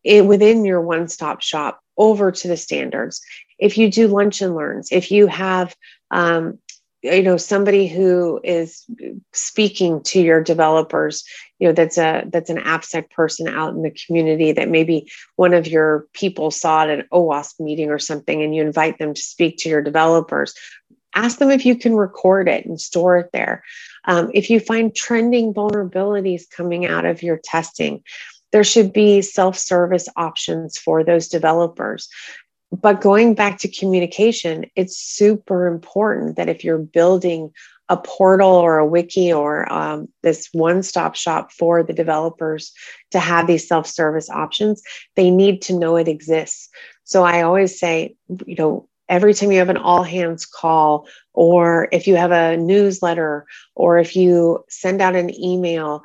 it 0.03 0.25
within 0.25 0.65
your 0.65 0.81
one-stop 0.81 1.43
shop 1.43 1.81
over 1.99 2.33
to 2.33 2.49
the 2.49 2.57
standards. 2.57 3.21
If 3.59 3.77
you 3.77 3.91
do 3.91 4.09
lunch 4.09 4.41
and 4.41 4.57
learns, 4.57 4.89
if 4.93 5.11
you 5.11 5.27
have 5.27 5.77
um, 6.11 6.59
you 7.03 7.23
know 7.23 7.37
somebody 7.37 7.87
who 7.87 8.41
is 8.45 8.85
speaking 9.33 10.03
to 10.03 10.21
your 10.21 10.43
developers 10.43 11.25
you 11.59 11.67
know 11.67 11.73
that's 11.73 11.99
a 11.99 12.25
that's 12.27 12.51
an 12.51 12.59
appsec 12.59 13.11
person 13.11 13.49
out 13.49 13.75
in 13.75 13.83
the 13.83 13.97
community 14.07 14.53
that 14.53 14.69
maybe 14.69 15.11
one 15.37 15.55
of 15.55 15.67
your 15.67 16.07
people 16.13 16.51
saw 16.51 16.83
at 16.83 16.91
an 16.91 17.05
OWASP 17.13 17.61
meeting 17.61 17.91
or 17.91 17.99
something 17.99 18.43
and 18.43 18.55
you 18.55 18.63
invite 18.63 18.99
them 18.99 19.15
to 19.15 19.21
speak 19.21 19.57
to 19.59 19.69
your 19.69 19.83
developers 19.83 20.55
ask 21.15 21.39
them 21.39 21.51
if 21.51 21.67
you 21.67 21.77
can 21.77 21.97
record 21.97 22.49
it 22.49 22.65
and 22.65 22.81
store 22.81 23.17
it 23.17 23.31
there. 23.33 23.65
Um, 24.05 24.31
if 24.33 24.49
you 24.49 24.61
find 24.61 24.95
trending 24.95 25.53
vulnerabilities 25.53 26.49
coming 26.49 26.87
out 26.87 27.05
of 27.05 27.21
your 27.23 27.41
testing 27.43 28.03
there 28.53 28.65
should 28.65 28.93
be 28.93 29.23
self-service 29.23 30.09
options 30.17 30.77
for 30.77 31.05
those 31.05 31.29
developers 31.29 32.09
but 32.73 33.01
going 33.01 33.35
back 33.35 33.59
to 33.59 33.69
communication, 33.69 34.67
it's 34.77 34.97
super 34.97 35.67
important 35.67 36.37
that 36.37 36.49
if 36.49 36.63
you're 36.65 36.79
building 36.79 37.53
a 37.89 37.97
portal 37.97 38.51
or 38.51 38.79
a 38.79 38.87
wiki 38.87 39.33
or 39.33 39.71
um, 39.73 40.09
this 40.23 40.49
one 40.53 40.83
stop 40.83 41.17
shop 41.17 41.51
for 41.51 41.83
the 41.83 41.93
developers 41.93 42.73
to 43.11 43.19
have 43.19 43.49
these 43.49 43.67
self 43.67 43.87
service 43.87 44.31
options, 44.31 44.83
they 45.17 45.31
need 45.31 45.63
to 45.63 45.77
know 45.77 45.97
it 45.97 46.07
exists. 46.07 46.69
So 47.03 47.25
I 47.25 47.43
always 47.43 47.79
say, 47.79 48.15
you 48.47 48.55
know, 48.55 48.89
every 49.09 49.35
time 49.35 49.51
you 49.51 49.59
have 49.59 49.71
an 49.71 49.77
all 49.77 50.05
hands 50.05 50.47
call, 50.47 51.09
or 51.35 51.89
if 51.91 52.07
you 52.07 52.15
have 52.15 52.31
a 52.31 52.57
newsletter, 52.57 53.45
or 53.75 53.99
if 53.99 54.15
you 54.15 54.65
send 54.69 55.03
out 55.03 55.17
an 55.17 55.35
email, 55.35 56.05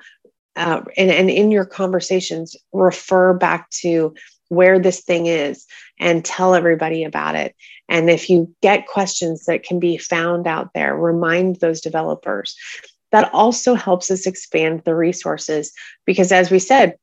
uh, 0.55 0.81
and, 0.97 1.11
and 1.11 1.29
in 1.29 1.51
your 1.51 1.65
conversations, 1.65 2.55
refer 2.73 3.33
back 3.33 3.69
to 3.69 4.15
where 4.49 4.79
this 4.79 5.01
thing 5.01 5.25
is 5.25 5.65
and 5.99 6.23
tell 6.23 6.55
everybody 6.55 7.03
about 7.03 7.35
it. 7.35 7.55
And 7.89 8.09
if 8.09 8.29
you 8.29 8.53
get 8.61 8.87
questions 8.87 9.45
that 9.45 9.63
can 9.63 9.79
be 9.79 9.97
found 9.97 10.47
out 10.47 10.71
there, 10.73 10.95
remind 10.95 11.57
those 11.57 11.81
developers. 11.81 12.55
That 13.11 13.33
also 13.33 13.75
helps 13.75 14.11
us 14.11 14.25
expand 14.25 14.81
the 14.83 14.95
resources 14.95 15.71
because, 16.05 16.31
as 16.31 16.51
we 16.51 16.59
said, 16.59 16.97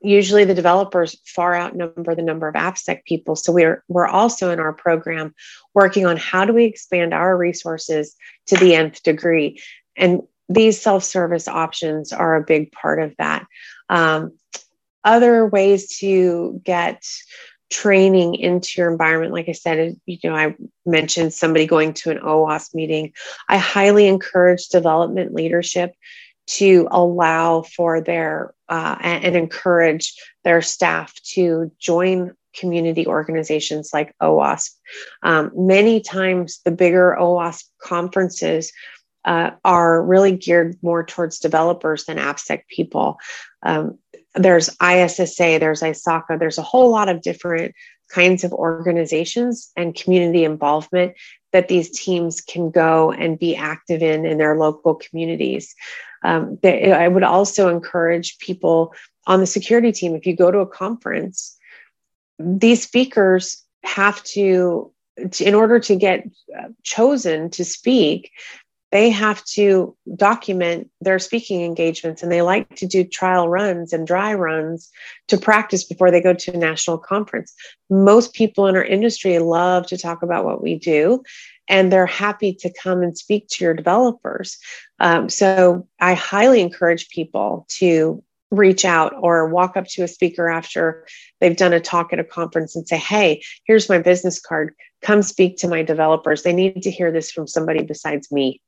usually 0.00 0.44
the 0.44 0.54
developers 0.54 1.16
far 1.26 1.56
outnumber 1.56 2.14
the 2.14 2.22
number 2.22 2.48
of 2.48 2.54
AppSec 2.54 3.04
people. 3.04 3.34
So 3.36 3.52
we're 3.52 3.82
we're 3.88 4.06
also 4.06 4.50
in 4.50 4.60
our 4.60 4.72
program 4.72 5.34
working 5.74 6.06
on 6.06 6.16
how 6.16 6.44
do 6.44 6.52
we 6.52 6.64
expand 6.64 7.14
our 7.14 7.36
resources 7.36 8.14
to 8.46 8.56
the 8.56 8.74
nth 8.74 9.02
degree, 9.02 9.60
and 9.96 10.22
these 10.48 10.80
self-service 10.80 11.48
options 11.48 12.12
are 12.12 12.36
a 12.36 12.44
big 12.44 12.72
part 12.72 13.00
of 13.00 13.14
that. 13.18 13.46
Um, 13.88 14.32
other 15.04 15.46
ways 15.46 15.98
to 15.98 16.60
get 16.64 17.04
training 17.70 18.34
into 18.34 18.80
your 18.80 18.90
environment 18.90 19.32
like 19.32 19.48
i 19.48 19.52
said 19.52 19.94
you 20.06 20.18
know 20.24 20.34
i 20.34 20.54
mentioned 20.86 21.34
somebody 21.34 21.66
going 21.66 21.92
to 21.92 22.10
an 22.10 22.18
OWASP 22.18 22.74
meeting 22.74 23.12
i 23.50 23.58
highly 23.58 24.08
encourage 24.08 24.68
development 24.68 25.34
leadership 25.34 25.92
to 26.46 26.88
allow 26.90 27.60
for 27.62 28.00
their 28.00 28.54
uh, 28.70 28.96
and 29.00 29.36
encourage 29.36 30.14
their 30.44 30.62
staff 30.62 31.14
to 31.22 31.70
join 31.78 32.34
community 32.56 33.06
organizations 33.06 33.90
like 33.92 34.14
OWASP. 34.22 34.70
Um, 35.22 35.50
many 35.54 36.00
times, 36.00 36.60
the 36.64 36.70
bigger 36.70 37.16
OWASP 37.18 37.64
conferences 37.82 38.72
uh, 39.24 39.50
are 39.64 40.02
really 40.02 40.32
geared 40.32 40.76
more 40.82 41.04
towards 41.04 41.38
developers 41.38 42.04
than 42.04 42.16
AppSec 42.16 42.62
people. 42.68 43.18
Um, 43.62 43.98
there's 44.38 44.68
ISSA, 44.82 45.58
there's 45.58 45.82
ISACA, 45.82 46.38
there's 46.38 46.58
a 46.58 46.62
whole 46.62 46.90
lot 46.90 47.08
of 47.08 47.22
different 47.22 47.74
kinds 48.10 48.44
of 48.44 48.52
organizations 48.52 49.70
and 49.76 49.94
community 49.94 50.44
involvement 50.44 51.14
that 51.52 51.68
these 51.68 51.90
teams 51.90 52.40
can 52.40 52.70
go 52.70 53.10
and 53.12 53.38
be 53.38 53.56
active 53.56 54.02
in 54.02 54.24
in 54.24 54.38
their 54.38 54.56
local 54.56 54.94
communities. 54.94 55.74
Um, 56.24 56.58
they, 56.62 56.92
I 56.92 57.08
would 57.08 57.22
also 57.22 57.68
encourage 57.68 58.38
people 58.38 58.94
on 59.26 59.40
the 59.40 59.46
security 59.46 59.92
team 59.92 60.14
if 60.14 60.26
you 60.26 60.34
go 60.34 60.50
to 60.50 60.58
a 60.58 60.66
conference, 60.66 61.56
these 62.38 62.82
speakers 62.82 63.62
have 63.84 64.22
to, 64.24 64.92
in 65.40 65.54
order 65.54 65.78
to 65.80 65.96
get 65.96 66.26
uh, 66.58 66.68
chosen 66.82 67.50
to 67.50 67.64
speak, 67.64 68.30
they 68.90 69.10
have 69.10 69.44
to 69.44 69.94
document 70.16 70.88
their 71.00 71.18
speaking 71.18 71.62
engagements 71.62 72.22
and 72.22 72.32
they 72.32 72.42
like 72.42 72.74
to 72.76 72.86
do 72.86 73.04
trial 73.04 73.48
runs 73.48 73.92
and 73.92 74.06
dry 74.06 74.32
runs 74.32 74.90
to 75.28 75.36
practice 75.36 75.84
before 75.84 76.10
they 76.10 76.20
go 76.20 76.32
to 76.32 76.54
a 76.54 76.56
national 76.56 76.98
conference. 76.98 77.54
Most 77.90 78.32
people 78.32 78.66
in 78.66 78.76
our 78.76 78.84
industry 78.84 79.38
love 79.38 79.86
to 79.88 79.98
talk 79.98 80.22
about 80.22 80.44
what 80.44 80.62
we 80.62 80.78
do 80.78 81.22
and 81.68 81.92
they're 81.92 82.06
happy 82.06 82.54
to 82.54 82.72
come 82.82 83.02
and 83.02 83.16
speak 83.16 83.46
to 83.48 83.64
your 83.64 83.74
developers. 83.74 84.58
Um, 85.00 85.28
so 85.28 85.86
I 86.00 86.14
highly 86.14 86.62
encourage 86.62 87.10
people 87.10 87.66
to 87.78 88.22
reach 88.50 88.86
out 88.86 89.12
or 89.20 89.48
walk 89.48 89.76
up 89.76 89.86
to 89.86 90.02
a 90.02 90.08
speaker 90.08 90.48
after 90.48 91.06
they've 91.40 91.56
done 91.56 91.74
a 91.74 91.80
talk 91.80 92.14
at 92.14 92.18
a 92.18 92.24
conference 92.24 92.74
and 92.74 92.88
say, 92.88 92.96
Hey, 92.96 93.42
here's 93.64 93.90
my 93.90 93.98
business 93.98 94.40
card. 94.40 94.74
Come 95.02 95.22
speak 95.22 95.58
to 95.58 95.68
my 95.68 95.82
developers. 95.82 96.42
They 96.42 96.54
need 96.54 96.82
to 96.82 96.90
hear 96.90 97.12
this 97.12 97.30
from 97.30 97.46
somebody 97.46 97.82
besides 97.82 98.32
me. 98.32 98.62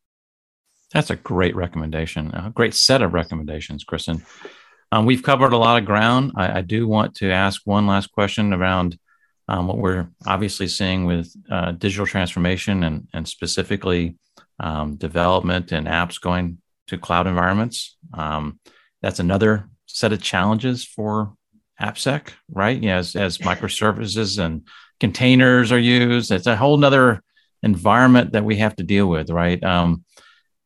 That's 0.93 1.11
a 1.11 1.17
great 1.17 1.55
recommendation, 1.55 2.33
a 2.35 2.51
great 2.55 2.75
set 2.75 3.03
of 3.03 3.15
recommendations, 3.15 3.85
Kristen. 3.85 4.25
Um, 4.93 5.07
we've 5.07 5.23
covered 5.23 5.53
a 5.53 5.59
lot 5.59 5.79
of 5.79 5.87
ground. 5.87 6.33
I, 6.35 6.59
I, 6.59 6.61
do 6.63 6.89
want 6.89 7.15
to 7.17 7.31
ask 7.31 7.61
one 7.65 7.87
last 7.87 8.11
question 8.11 8.53
around 8.53 8.99
um, 9.47 9.69
what 9.69 9.79
we're 9.79 10.09
obviously 10.27 10.67
seeing 10.67 11.05
with 11.05 11.33
uh, 11.49 11.73
digital 11.73 12.07
transformation 12.07 12.83
and, 12.83 13.07
and 13.15 13.29
specifically 13.29 14.17
um, 14.59 14.97
development 14.97 15.71
and 15.71 15.87
apps 15.87 16.21
going 16.21 16.59
to 16.89 16.99
cloud 16.99 17.29
environments. 17.29 17.97
Um, 18.13 18.59
that's 19.01 19.21
another 19.21 19.69
set 19.87 20.13
of 20.13 20.21
challenges 20.21 20.85
for 20.85 21.35
AppSec, 21.81 22.31
right? 22.51 22.81
Yeah, 22.81 22.97
as, 22.97 23.15
as 23.15 23.39
microservices 23.39 24.39
and 24.43 24.67
containers 24.99 25.71
are 25.71 25.79
used, 25.79 26.33
it's 26.33 26.47
a 26.49 26.57
whole 26.57 26.77
nother 26.77 27.23
environment 27.63 28.33
that 28.33 28.45
we 28.45 28.57
have 28.57 28.75
to 28.77 28.83
deal 28.83 29.07
with, 29.07 29.31
right? 29.31 29.63
Um, 29.63 30.05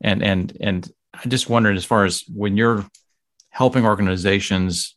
and 0.04 0.22
and 0.22 0.56
and 0.60 0.90
I 1.12 1.28
just 1.28 1.48
wondered 1.48 1.76
as 1.76 1.84
far 1.84 2.04
as 2.04 2.24
when 2.32 2.56
you're 2.56 2.86
helping 3.50 3.84
organizations 3.84 4.96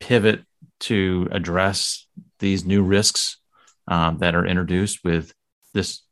pivot 0.00 0.44
to 0.80 1.28
address 1.32 2.06
these 2.38 2.64
new 2.64 2.82
risks 2.82 3.38
um, 3.88 4.18
that 4.18 4.34
are 4.34 4.46
introduced 4.46 5.00
with 5.02 5.32
this 5.74 6.02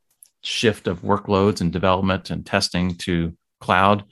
shift 0.43 0.87
of 0.87 1.03
workloads 1.03 1.61
and 1.61 1.73
development 1.73 2.31
and 2.31 2.45
testing 2.45 2.95
to 2.97 3.37
cloud 3.61 4.05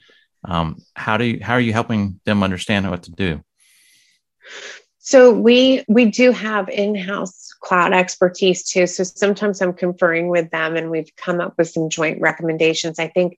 um, 0.47 0.81
how 0.95 1.17
do 1.17 1.25
you 1.25 1.39
how 1.41 1.53
are 1.53 1.61
you 1.61 1.73
helping 1.73 2.19
them 2.25 2.43
understand 2.43 2.89
what 2.89 3.03
to 3.03 3.11
do? 3.11 3.41
So 4.99 5.31
we 5.33 5.83
we 5.87 6.05
do 6.05 6.31
have 6.31 6.69
in-house 6.69 7.53
cloud 7.61 7.93
expertise 7.93 8.63
too. 8.63 8.87
So 8.87 9.03
sometimes 9.03 9.61
i'm 9.61 9.73
conferring 9.73 10.29
with 10.29 10.49
them 10.51 10.75
and 10.75 10.89
we've 10.89 11.15
come 11.15 11.41
up 11.41 11.55
with 11.57 11.69
some 11.69 11.89
joint 11.89 12.21
recommendations. 12.21 12.99
I 12.99 13.07
think 13.07 13.37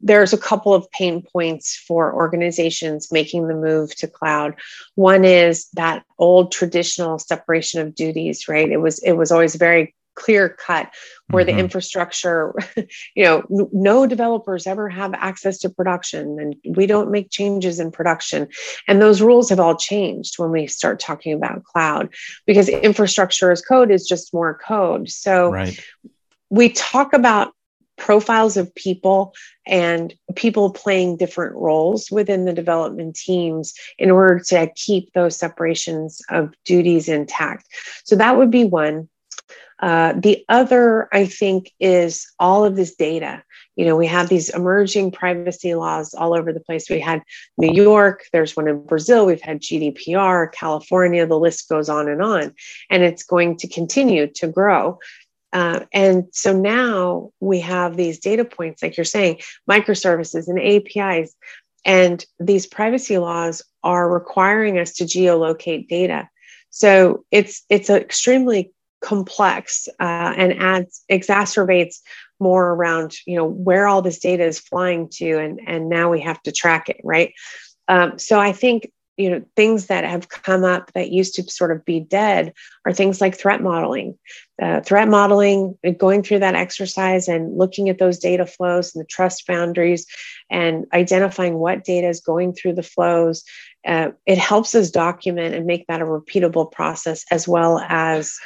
there's 0.00 0.32
a 0.32 0.38
couple 0.38 0.74
of 0.74 0.90
pain 0.90 1.22
points 1.22 1.76
for 1.76 2.14
organizations 2.14 3.10
making 3.10 3.48
the 3.48 3.54
move 3.54 3.94
to 3.96 4.06
cloud. 4.06 4.54
One 4.94 5.24
is 5.24 5.68
that 5.74 6.04
old 6.18 6.52
traditional 6.52 7.18
separation 7.18 7.80
of 7.80 7.94
duties, 7.94 8.48
right? 8.48 8.70
It 8.70 8.78
was 8.78 9.00
it 9.00 9.12
was 9.12 9.32
always 9.32 9.56
very 9.56 9.94
clear 10.16 10.48
cut 10.48 10.90
where 11.28 11.44
mm-hmm. 11.44 11.56
the 11.56 11.62
infrastructure 11.62 12.54
you 13.14 13.22
know 13.22 13.44
no 13.48 14.06
developers 14.06 14.66
ever 14.66 14.88
have 14.88 15.12
access 15.14 15.58
to 15.58 15.68
production 15.68 16.40
and 16.40 16.76
we 16.76 16.86
don't 16.86 17.10
make 17.10 17.30
changes 17.30 17.78
in 17.78 17.90
production 17.90 18.48
and 18.88 19.00
those 19.00 19.20
rules 19.20 19.50
have 19.50 19.60
all 19.60 19.76
changed 19.76 20.38
when 20.38 20.50
we 20.50 20.66
start 20.66 20.98
talking 20.98 21.34
about 21.34 21.62
cloud 21.64 22.08
because 22.46 22.68
infrastructure 22.68 23.50
as 23.50 23.60
code 23.60 23.90
is 23.90 24.08
just 24.08 24.32
more 24.32 24.58
code 24.66 25.08
so 25.08 25.50
right. 25.50 25.78
we 26.48 26.70
talk 26.70 27.12
about 27.12 27.52
profiles 27.96 28.56
of 28.56 28.74
people 28.74 29.34
and 29.66 30.14
people 30.34 30.70
playing 30.70 31.16
different 31.16 31.54
roles 31.56 32.10
within 32.10 32.44
the 32.44 32.52
development 32.52 33.16
teams 33.16 33.74
in 33.98 34.10
order 34.10 34.38
to 34.38 34.70
keep 34.76 35.12
those 35.12 35.36
separations 35.36 36.20
of 36.30 36.54
duties 36.64 37.08
intact. 37.08 37.66
So 38.04 38.16
that 38.16 38.36
would 38.36 38.50
be 38.50 38.64
one. 38.64 39.08
Uh, 39.78 40.14
the 40.16 40.44
other, 40.48 41.08
I 41.12 41.26
think, 41.26 41.72
is 41.80 42.26
all 42.38 42.64
of 42.64 42.76
this 42.76 42.94
data. 42.94 43.42
You 43.76 43.84
know, 43.84 43.94
we 43.94 44.06
have 44.06 44.30
these 44.30 44.48
emerging 44.48 45.10
privacy 45.10 45.74
laws 45.74 46.14
all 46.14 46.34
over 46.34 46.50
the 46.50 46.60
place. 46.60 46.88
We 46.88 46.98
had 46.98 47.22
New 47.58 47.72
York, 47.72 48.24
there's 48.32 48.56
one 48.56 48.68
in 48.68 48.86
Brazil, 48.86 49.26
we've 49.26 49.42
had 49.42 49.60
GDPR, 49.60 50.50
California, 50.52 51.26
the 51.26 51.38
list 51.38 51.68
goes 51.68 51.90
on 51.90 52.08
and 52.08 52.22
on. 52.22 52.54
And 52.88 53.02
it's 53.02 53.22
going 53.22 53.58
to 53.58 53.68
continue 53.68 54.28
to 54.28 54.48
grow. 54.48 54.98
Uh, 55.52 55.80
and 55.92 56.24
so 56.32 56.52
now 56.52 57.30
we 57.40 57.60
have 57.60 57.96
these 57.96 58.18
data 58.18 58.44
points, 58.44 58.82
like 58.82 58.96
you're 58.96 59.04
saying, 59.04 59.40
microservices 59.70 60.48
and 60.48 60.60
APIs. 60.60 61.34
And 61.84 62.24
these 62.40 62.66
privacy 62.66 63.18
laws 63.18 63.62
are 63.82 64.10
requiring 64.10 64.78
us 64.78 64.94
to 64.94 65.04
geolocate 65.04 65.88
data. 65.88 66.28
So 66.70 67.24
it's 67.30 67.64
it's 67.70 67.88
extremely 67.88 68.72
complex 69.00 69.88
uh, 70.00 70.34
and 70.36 70.52
adds 70.60 71.04
exacerbates 71.10 72.00
more 72.40 72.72
around 72.72 73.14
you 73.26 73.36
know 73.36 73.46
where 73.46 73.86
all 73.86 74.02
this 74.02 74.18
data 74.18 74.44
is 74.44 74.58
flying 74.58 75.08
to 75.08 75.38
and 75.38 75.60
and 75.66 75.88
now 75.88 76.10
we 76.10 76.20
have 76.20 76.42
to 76.42 76.52
track 76.52 76.88
it 76.88 77.00
right 77.04 77.32
um, 77.88 78.18
so 78.18 78.38
i 78.38 78.52
think 78.52 78.90
you 79.16 79.30
know 79.30 79.42
things 79.56 79.86
that 79.86 80.04
have 80.04 80.28
come 80.28 80.64
up 80.64 80.92
that 80.92 81.10
used 81.10 81.34
to 81.34 81.42
sort 81.44 81.70
of 81.70 81.84
be 81.84 82.00
dead 82.00 82.52
are 82.84 82.92
things 82.92 83.20
like 83.20 83.36
threat 83.36 83.62
modeling. 83.62 84.18
Uh, 84.60 84.80
threat 84.80 85.08
modeling 85.08 85.76
going 85.98 86.22
through 86.22 86.38
that 86.38 86.54
exercise 86.54 87.28
and 87.28 87.58
looking 87.58 87.90
at 87.90 87.98
those 87.98 88.18
data 88.18 88.46
flows 88.46 88.94
and 88.94 89.02
the 89.02 89.06
trust 89.06 89.46
boundaries 89.46 90.06
and 90.50 90.86
identifying 90.94 91.58
what 91.58 91.84
data 91.84 92.08
is 92.08 92.20
going 92.20 92.54
through 92.54 92.72
the 92.72 92.82
flows 92.82 93.44
uh, 93.86 94.10
it 94.26 94.38
helps 94.38 94.74
us 94.74 94.90
document 94.90 95.54
and 95.54 95.64
make 95.64 95.86
that 95.86 96.00
a 96.00 96.04
repeatable 96.04 96.70
process 96.70 97.24
as 97.30 97.46
well 97.46 97.78
as 97.88 98.36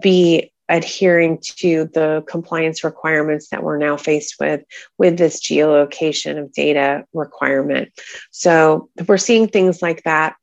be 0.00 0.50
adhering 0.68 1.38
to 1.42 1.88
the 1.94 2.24
compliance 2.28 2.82
requirements 2.82 3.48
that 3.48 3.62
we're 3.62 3.78
now 3.78 3.96
faced 3.96 4.36
with 4.40 4.62
with 4.98 5.16
this 5.16 5.40
geolocation 5.40 6.38
of 6.38 6.52
data 6.52 7.04
requirement. 7.12 7.90
So 8.30 8.88
we're 9.06 9.18
seeing 9.18 9.48
things 9.48 9.80
like 9.80 10.02
that. 10.04 10.36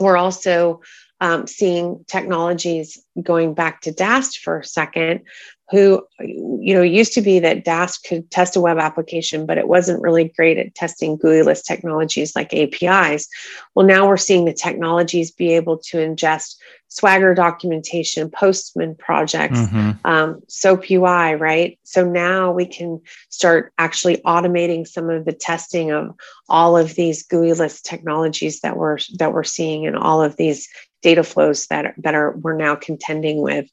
We're 0.00 0.16
also 0.16 0.80
um, 1.20 1.46
seeing 1.46 2.04
technologies 2.08 3.02
going 3.22 3.54
back 3.54 3.82
to 3.82 3.92
DAST 3.92 4.38
for 4.38 4.58
a 4.58 4.64
second, 4.64 5.22
who, 5.70 6.06
you 6.20 6.74
know, 6.74 6.82
used 6.82 7.14
to 7.14 7.22
be 7.22 7.38
that 7.38 7.64
DAST 7.64 8.04
could 8.06 8.30
test 8.30 8.56
a 8.56 8.60
web 8.60 8.78
application, 8.78 9.46
but 9.46 9.56
it 9.56 9.68
wasn't 9.68 10.02
really 10.02 10.24
great 10.36 10.58
at 10.58 10.74
testing 10.74 11.16
GUI-less 11.16 11.62
technologies 11.62 12.36
like 12.36 12.52
APIs. 12.52 13.28
Well, 13.74 13.86
now 13.86 14.06
we're 14.06 14.18
seeing 14.18 14.44
the 14.44 14.52
technologies 14.52 15.30
be 15.30 15.54
able 15.54 15.78
to 15.78 15.96
ingest 15.96 16.56
Swagger 16.94 17.34
documentation, 17.34 18.30
Postman 18.30 18.94
projects, 18.94 19.58
mm-hmm. 19.58 20.06
um, 20.06 20.42
SOAP 20.46 20.88
UI, 20.92 21.34
right? 21.34 21.76
So 21.82 22.08
now 22.08 22.52
we 22.52 22.66
can 22.66 23.00
start 23.30 23.72
actually 23.78 24.18
automating 24.18 24.86
some 24.86 25.10
of 25.10 25.24
the 25.24 25.32
testing 25.32 25.90
of 25.90 26.14
all 26.48 26.76
of 26.76 26.94
these 26.94 27.24
GUI-less 27.24 27.80
technologies 27.80 28.60
that 28.60 28.76
we're 28.76 28.98
that 29.18 29.32
we're 29.32 29.42
seeing 29.42 29.88
and 29.88 29.96
all 29.96 30.22
of 30.22 30.36
these 30.36 30.68
data 31.02 31.24
flows 31.24 31.66
that 31.66 31.96
that 31.98 32.14
are 32.14 32.36
we're 32.36 32.56
now 32.56 32.76
contending 32.76 33.42
with. 33.42 33.68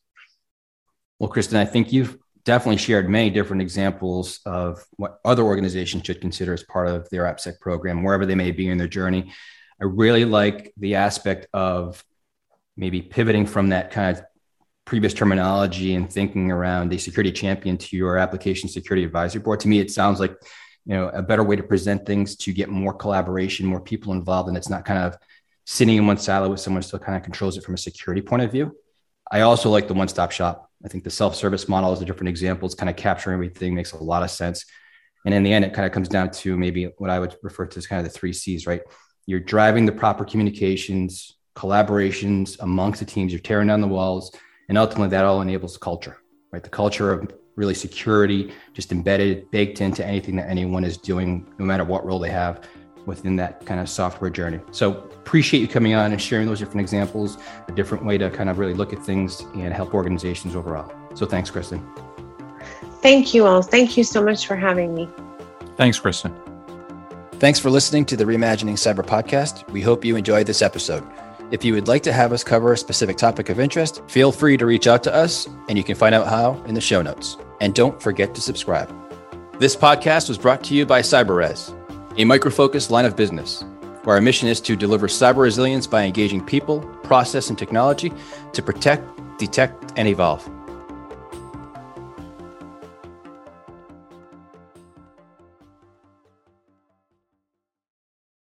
Well, 1.20 1.30
Kristen, 1.30 1.60
I 1.60 1.66
think 1.66 1.94
you've 1.94 2.18
definitely 2.44 2.78
shared 2.78 3.08
many 3.08 3.30
different 3.30 3.62
examples 3.62 4.40
of 4.48 4.84
what 4.94 5.20
other 5.24 5.44
organizations 5.44 6.08
should 6.08 6.22
consider 6.22 6.54
as 6.54 6.64
part 6.64 6.88
of 6.88 7.08
their 7.12 7.26
AppSec 7.26 7.60
program, 7.60 8.02
wherever 8.02 8.26
they 8.26 8.34
may 8.34 8.50
be 8.50 8.68
in 8.68 8.80
their 8.80 8.88
journey. 8.88 9.32
I 9.80 9.86
really 9.86 10.26
like 10.26 10.74
the 10.76 10.96
aspect 10.96 11.46
of 11.54 12.04
maybe 12.82 13.02
pivoting 13.02 13.46
from 13.46 13.70
that 13.70 13.92
kind 13.92 14.18
of 14.18 14.26
previous 14.84 15.14
terminology 15.14 15.94
and 15.94 16.12
thinking 16.12 16.52
around 16.52 16.92
a 16.92 16.98
security 16.98 17.32
champion 17.32 17.78
to 17.78 17.96
your 17.96 18.18
application 18.18 18.68
security 18.68 19.06
advisory 19.06 19.40
board. 19.42 19.60
To 19.62 19.68
me, 19.68 19.80
it 19.80 19.92
sounds 19.92 20.20
like 20.20 20.36
you 20.86 20.96
know 20.96 21.08
a 21.10 21.22
better 21.22 21.44
way 21.44 21.56
to 21.56 21.64
present 21.64 22.06
things 22.06 22.36
to 22.38 22.52
get 22.52 22.68
more 22.68 22.94
collaboration, 22.94 23.68
more 23.68 23.80
people 23.80 24.12
involved, 24.12 24.50
and 24.50 24.58
it's 24.58 24.70
not 24.70 24.84
kind 24.84 25.00
of 25.00 25.16
sitting 25.66 25.96
in 25.96 26.08
one 26.08 26.18
silo 26.18 26.50
with 26.50 26.60
someone 26.60 26.82
still 26.82 27.00
kind 27.00 27.16
of 27.16 27.24
controls 27.24 27.56
it 27.56 27.64
from 27.64 27.76
a 27.76 27.78
security 27.78 28.22
point 28.22 28.42
of 28.42 28.52
view. 28.52 28.76
I 29.32 29.42
also 29.42 29.70
like 29.70 29.88
the 29.88 29.94
one-stop 29.94 30.32
shop. 30.32 30.70
I 30.84 30.88
think 30.90 31.04
the 31.04 31.12
self-service 31.12 31.70
model 31.70 31.94
is 31.94 32.02
a 32.02 32.06
different 32.06 32.30
example. 32.30 32.66
It's 32.66 32.76
kind 32.76 32.90
of 32.90 32.96
capturing 32.96 33.36
everything, 33.36 33.76
makes 33.76 33.94
a 33.94 34.04
lot 34.04 34.24
of 34.24 34.32
sense. 34.32 34.66
And 35.24 35.34
in 35.34 35.44
the 35.44 35.54
end, 35.54 35.64
it 35.64 35.74
kind 35.74 35.86
of 35.86 35.92
comes 35.92 36.10
down 36.10 36.32
to 36.32 36.58
maybe 36.58 36.86
what 36.98 37.12
I 37.12 37.20
would 37.20 37.36
refer 37.44 37.68
to 37.68 37.78
as 37.78 37.88
kind 37.88 38.06
of 38.06 38.12
the 38.12 38.18
three 38.18 38.34
C's, 38.34 38.66
right? 38.66 38.82
You're 39.28 39.40
driving 39.40 39.86
the 39.86 39.92
proper 39.92 40.26
communications, 40.26 41.38
collaborations 41.56 42.58
amongst 42.62 43.00
the 43.00 43.06
teams. 43.06 43.32
You're 43.32 43.42
tearing 43.42 43.68
down 43.68 43.82
the 43.82 43.88
walls, 43.88 44.36
and 44.70 44.78
ultimately 44.78 45.10
that 45.10 45.26
all 45.26 45.42
enables 45.42 45.78
culture, 45.78 46.18
right? 46.52 46.64
The 46.64 46.70
culture 46.70 47.12
of 47.12 47.32
really 47.56 47.74
security, 47.74 48.54
just 48.74 48.92
embedded, 48.92 49.50
baked 49.52 49.82
into 49.82 50.06
anything 50.06 50.36
that 50.38 50.50
anyone 50.50 50.84
is 50.84 50.98
doing, 50.98 51.46
no 51.58 51.66
matter 51.66 51.84
what 51.84 52.06
role 52.06 52.20
they 52.20 52.30
have 52.30 52.62
within 53.06 53.36
that 53.36 53.66
kind 53.66 53.80
of 53.80 53.90
software 53.90 54.30
journey. 54.30 54.60
So 54.72 54.92
appreciate 54.92 55.60
you 55.60 55.68
coming 55.68 55.94
on 55.94 56.12
and 56.12 56.22
sharing 56.22 56.48
those 56.48 56.60
different 56.60 56.82
examples, 56.82 57.38
a 57.68 57.72
different 57.72 58.06
way 58.06 58.18
to 58.18 58.30
kind 58.30 58.50
of 58.50 58.60
really 58.60 58.74
look 58.74 58.94
at 58.94 59.04
things 59.04 59.42
and 59.54 59.74
help 59.74 59.94
organizations 59.94 60.56
overall. 60.56 60.92
So 61.16 61.26
thanks, 61.26 61.50
Kristen. 61.50 61.86
Thank 63.02 63.34
you 63.34 63.48
all. 63.48 63.62
Thank 63.62 63.98
you 63.98 64.04
so 64.04 64.24
much 64.24 64.46
for 64.46 64.56
having 64.56 64.94
me. 64.94 65.10
Thanks, 65.78 66.00
Kristen. 66.00 66.34
Thanks 67.34 67.58
for 67.58 67.72
listening 67.72 68.06
to 68.06 68.16
the 68.16 68.24
Reimagining 68.24 68.74
Cyber 68.74 69.04
podcast. 69.04 69.68
We 69.72 69.82
hope 69.82 70.06
you 70.06 70.16
enjoyed 70.16 70.46
this 70.46 70.62
episode. 70.62 71.04
If 71.52 71.66
you 71.66 71.74
would 71.74 71.90
like 71.90 72.02
to 72.04 72.14
have 72.14 72.32
us 72.32 72.46
cover 72.46 72.72
a 72.72 72.78
specific 72.78 73.18
topic 73.18 73.50
of 73.50 73.60
interest, 73.60 74.02
feel 74.08 74.32
free 74.32 74.56
to 74.56 74.66
reach 74.66 74.88
out 74.88 75.04
to 75.04 75.14
us, 75.14 75.50
and 75.68 75.78
you 75.78 75.84
can 75.84 75.96
find 75.96 76.16
out 76.16 76.28
how 76.28 76.54
in 76.64 76.76
the 76.76 76.80
show 76.80 77.02
notes. 77.02 77.36
And 77.60 77.76
don't 77.76 78.02
forget 78.02 78.34
to 78.36 78.42
subscribe. 78.42 78.90
This 79.60 79.76
podcast 79.76 80.30
was 80.30 80.38
brought 80.38 80.64
to 80.64 80.74
you 80.74 80.86
by 80.86 81.02
CyberRes, 81.02 81.76
a 82.18 82.24
Micro 82.24 82.52
Focus 82.52 82.90
line 82.90 83.04
of 83.04 83.18
business, 83.18 83.66
where 84.06 84.16
our 84.16 84.22
mission 84.22 84.48
is 84.48 84.62
to 84.62 84.78
deliver 84.78 85.08
cyber 85.08 85.40
resilience 85.40 85.88
by 85.88 86.04
engaging 86.04 86.44
people, 86.46 86.80
process, 87.04 87.50
and 87.50 87.60
technology 87.60 88.14
to 88.54 88.62
protect, 88.62 89.04
detect, 89.38 89.92
and 89.98 90.08
evolve. 90.08 90.50